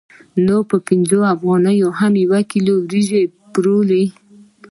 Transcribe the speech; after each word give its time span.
نو 0.45 0.57
په 0.69 0.77
پنځه 0.87 1.19
افغانیو 1.35 1.89
هم 1.99 2.13
یو 2.23 2.33
کیلو 2.51 2.73
وریجې 2.83 3.21
پېرو 3.51 3.79